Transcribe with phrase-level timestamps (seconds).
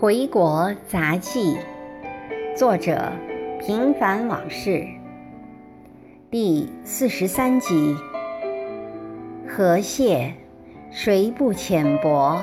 [0.00, 1.56] 回国杂记，
[2.56, 3.12] 作者
[3.60, 4.84] 平凡往事，
[6.30, 7.96] 第四十三集。
[9.48, 10.34] 河蟹，
[10.90, 12.42] 谁不浅薄？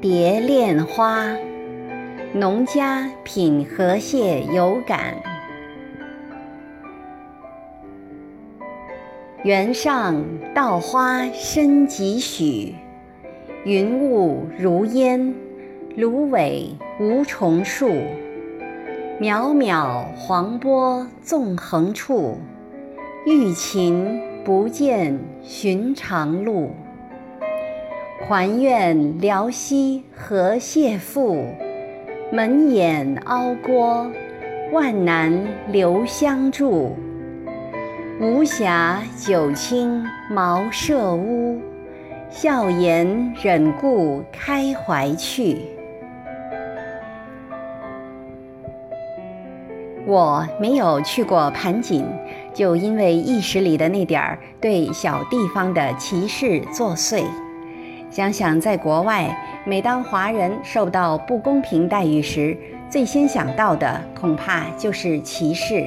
[0.00, 1.36] 蝶恋花，
[2.32, 5.29] 农家品河蟹有感。
[9.42, 10.22] 原上
[10.54, 12.74] 稻花深几许，
[13.64, 15.34] 云雾如烟，
[15.96, 17.88] 芦苇无重数。
[19.18, 22.36] 渺渺黄波纵横处，
[23.24, 26.72] 欲擒不见寻常路。
[28.28, 31.46] 还愿辽西河蟹赋，
[32.30, 34.06] 门掩凹郭，
[34.70, 35.32] 万难
[35.72, 36.94] 留相助。
[38.20, 41.58] 无暇九卿茅舍屋，
[42.28, 45.56] 笑颜忍顾开怀去。
[50.04, 52.04] 我没有去过盘锦，
[52.52, 57.24] 就因为意识里的那点儿对小地方的歧视作祟。
[58.10, 62.54] 想想在国外，每当华人受到不公平待遇时，
[62.90, 65.86] 最先想到的恐怕就是歧视。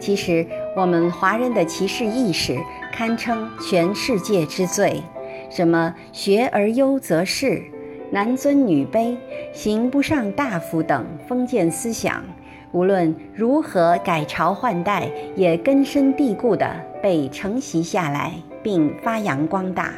[0.00, 0.44] 其实，
[0.76, 2.58] 我们华人的歧视意识
[2.92, 5.00] 堪称全世界之最。
[5.48, 7.62] 什么“学而优则仕
[8.10, 9.16] ”“男尊女卑
[9.54, 12.24] ”“刑不上大夫”等封建思想，
[12.72, 16.68] 无论如何改朝换代，也根深蒂固地
[17.00, 19.92] 被承袭下来，并发扬光大。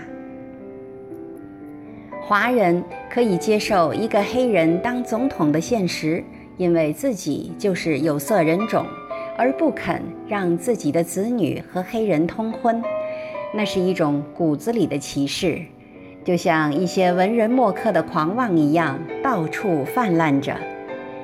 [2.21, 6.23] 华人可以接受一个黑人当总统的现实，
[6.59, 8.85] 因为自己就是有色人种。
[9.37, 12.83] 而不肯让自己的子女和黑人通婚，
[13.55, 15.63] 那是一种骨子里的歧视，
[16.25, 20.57] 就像一些文人墨客的狂妄一样，到处泛滥着。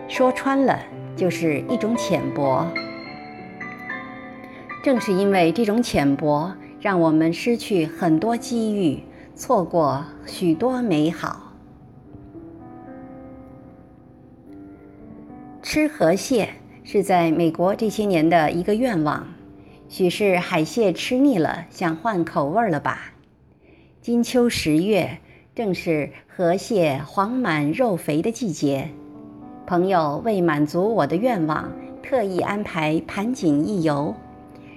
[0.08, 0.78] 说穿了，
[1.16, 2.66] 就是一种浅薄。
[4.82, 9.02] 正是因为这种浅薄，让我们失去很多机遇，
[9.34, 11.54] 错过许多美好。
[15.62, 16.48] 吃河蟹。
[16.84, 19.28] 是在美国这些年的一个愿望，
[19.88, 23.12] 许是海蟹吃腻了，想换口味了吧？
[24.00, 25.18] 金秋十月，
[25.54, 28.88] 正是河蟹黄满肉肥的季节。
[29.64, 31.72] 朋友为满足我的愿望，
[32.02, 34.14] 特意安排盘锦一游。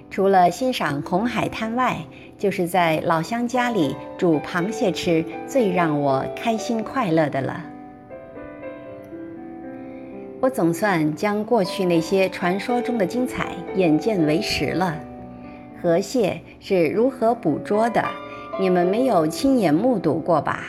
[0.08, 1.98] 除了欣赏红海滩外，
[2.38, 7.64] 就是在老乡家里煮螃蟹吃，最让我开心快乐的了。
[10.46, 14.96] 我总算将过去那些传说中的精彩眼见为实了。
[15.82, 18.04] 河蟹是如何捕捉的？
[18.60, 20.68] 你们没有亲眼目睹过吧？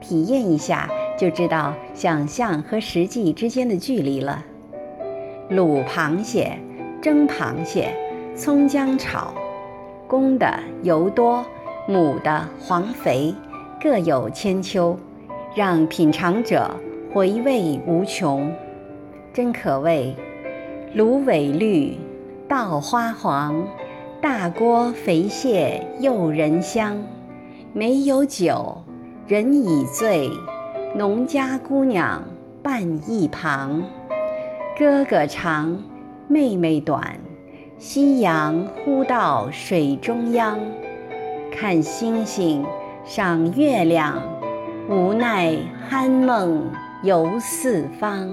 [0.00, 4.42] 体验一下就知道想象和实际之间的距离了。
[5.50, 6.58] 卤螃蟹、
[7.02, 7.94] 蒸螃蟹、
[8.34, 9.34] 葱姜炒，
[10.08, 11.44] 公的油多，
[11.86, 13.34] 母的黄肥，
[13.78, 14.96] 各有千秋，
[15.54, 16.74] 让品尝者
[17.12, 18.50] 回味无穷。
[19.34, 20.14] 真可谓，
[20.94, 21.96] 芦苇绿，
[22.46, 23.66] 稻花黄，
[24.20, 27.02] 大锅肥蟹诱人香。
[27.72, 28.76] 没有酒，
[29.26, 30.30] 人已醉，
[30.94, 32.22] 农家姑娘
[32.62, 33.82] 伴一旁。
[34.78, 35.82] 哥哥长，
[36.28, 37.18] 妹妹短，
[37.78, 40.60] 夕阳忽到水中央。
[41.50, 42.66] 看星星，
[43.06, 44.22] 赏月亮，
[44.90, 45.56] 无奈
[45.90, 46.70] 酣梦
[47.02, 48.30] 游四方。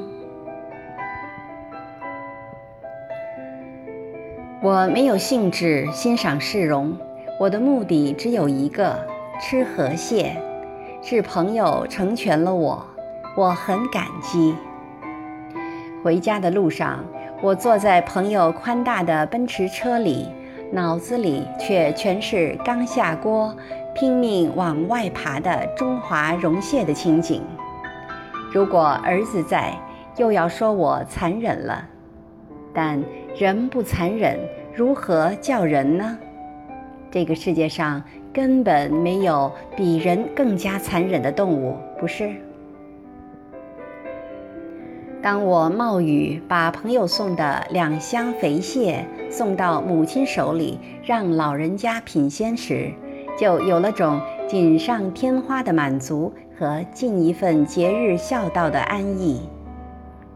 [4.62, 6.94] 我没有兴致欣赏市容，
[7.40, 8.94] 我的目的只有一个：
[9.42, 10.36] 吃河蟹。
[11.02, 12.86] 是朋友成全了我，
[13.38, 14.54] 我很感激。
[16.04, 17.06] 回家的路上，
[17.42, 20.28] 我坐在朋友宽大的奔驰车里，
[20.74, 23.56] 脑子里却全是刚下锅、
[23.96, 27.42] 拼命往外爬的中华绒蟹的情景。
[28.52, 29.74] 如果儿子在，
[30.18, 31.82] 又要说我残忍了。
[32.74, 33.04] 但
[33.38, 34.38] 人不残忍，
[34.76, 36.18] 如何叫人呢？
[37.12, 42.30] 这个世界上根本没有比人更加残忍的动物，不是？
[45.22, 52.90] 当我冒雨把朋友送的两箱肥蟹送到母亲手里，让老人家品鲜时，
[53.38, 59.42] 就有了种锦上添花的满足和尽一份节日孝道的安逸。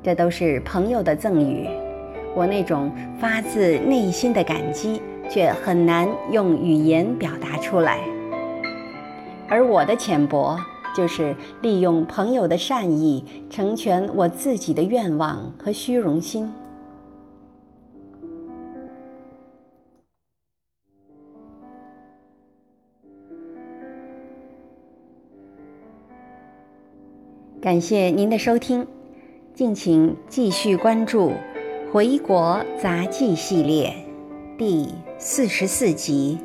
[0.01, 1.65] 这都是朋友的赠予。
[2.35, 7.99] 我那种发自内心的感激，却很难用语言表达出来。
[9.47, 10.57] 而我的浅薄，
[10.95, 16.51] 就是利用朋友的善意，成全我自己的愿望和虚荣心。
[27.61, 28.85] 感谢您的收听，
[29.53, 31.29] 敬请继续关注
[31.93, 33.93] 《回国杂记》系列
[34.57, 36.39] 第四十四集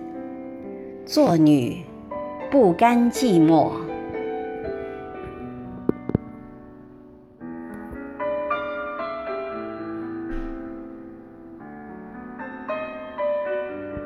[1.11, 1.83] 《做女
[2.51, 3.71] 不甘寂寞》。